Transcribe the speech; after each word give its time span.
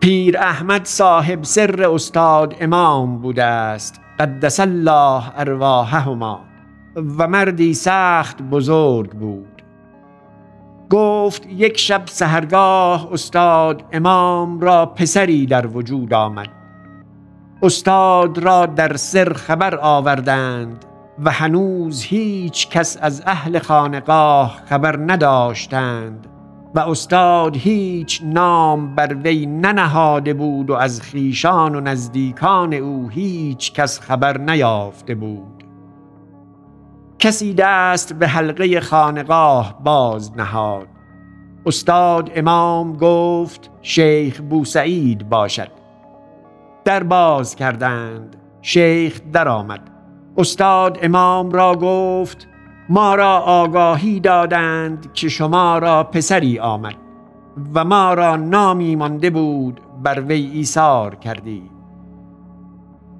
پیر 0.00 0.38
احمد 0.38 0.84
صاحب 0.84 1.44
سر 1.44 1.90
استاد 1.94 2.54
امام 2.60 3.18
بوده 3.18 3.44
است 3.44 4.00
قدس 4.18 4.60
الله 4.60 5.22
ارواحهما 5.36 6.40
و 7.18 7.28
مردی 7.28 7.74
سخت 7.74 8.42
بزرگ 8.42 9.10
بود. 9.10 9.62
گفت 10.90 11.46
یک 11.46 11.78
شب 11.78 12.02
سهرگاه 12.06 13.12
استاد 13.12 13.84
امام 13.92 14.60
را 14.60 14.86
پسری 14.86 15.46
در 15.46 15.66
وجود 15.66 16.14
آمد. 16.14 16.48
استاد 17.62 18.38
را 18.38 18.66
در 18.66 18.96
سر 18.96 19.32
خبر 19.32 19.76
آوردند 19.76 20.84
و 21.24 21.30
هنوز 21.30 22.02
هیچ 22.02 22.68
کس 22.68 22.98
از 23.00 23.22
اهل 23.26 23.58
خانقاه 23.58 24.62
خبر 24.66 24.96
نداشتند. 24.96 26.26
و 26.76 26.78
استاد 26.78 27.56
هیچ 27.56 28.22
نام 28.24 28.94
بر 28.94 29.14
وی 29.14 29.46
ننهاده 29.46 30.34
بود 30.34 30.70
و 30.70 30.74
از 30.74 31.00
خیشان 31.00 31.74
و 31.74 31.80
نزدیکان 31.80 32.74
او 32.74 33.08
هیچ 33.08 33.72
کس 33.72 34.00
خبر 34.00 34.38
نیافته 34.38 35.14
بود. 35.14 35.64
کسی 37.18 37.54
دست 37.54 38.12
به 38.12 38.28
حلقه 38.28 38.80
خانقاه 38.80 39.80
باز 39.84 40.36
نهاد. 40.36 40.88
استاد 41.66 42.30
امام 42.34 42.96
گفت 42.96 43.70
شیخ 43.82 44.40
بوسعید 44.40 45.28
باشد. 45.28 45.70
در 46.84 47.02
باز 47.02 47.56
کردند 47.56 48.36
شیخ 48.62 49.20
درآمد. 49.32 49.90
استاد 50.38 50.98
امام 51.02 51.50
را 51.50 51.74
گفت 51.74 52.48
ما 52.88 53.14
را 53.14 53.38
آگاهی 53.38 54.20
دادند 54.20 55.12
که 55.12 55.28
شما 55.28 55.78
را 55.78 56.04
پسری 56.04 56.58
آمد 56.58 56.96
و 57.74 57.84
ما 57.84 58.14
را 58.14 58.36
نامی 58.36 58.96
مانده 58.96 59.30
بود 59.30 59.80
بر 60.02 60.20
وی 60.20 60.50
ایثار 60.54 61.14
کردی. 61.14 61.62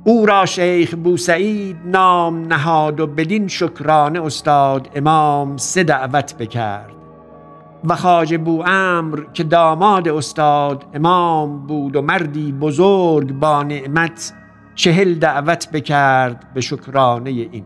او 0.04 0.26
را 0.26 0.46
شیخ 0.46 0.94
بوسعید 0.94 1.76
نام 1.84 2.46
نهاد 2.52 3.00
و 3.00 3.06
بدین 3.06 3.48
شکرانه 3.48 4.22
استاد 4.22 4.88
امام 4.94 5.56
سه 5.56 5.84
دعوت 5.84 6.36
بکرد 6.38 6.92
و 7.84 7.94
خاج 7.94 8.36
بو 8.36 8.62
امر 8.66 9.20
که 9.34 9.44
داماد 9.44 10.08
استاد 10.08 10.84
امام 10.94 11.66
بود 11.66 11.96
و 11.96 12.02
مردی 12.02 12.52
بزرگ 12.52 13.32
با 13.32 13.62
نعمت 13.62 14.32
چهل 14.74 15.14
دعوت 15.14 15.70
بکرد 15.72 16.44
به 16.54 16.60
شکرانه 16.60 17.30
این. 17.30 17.64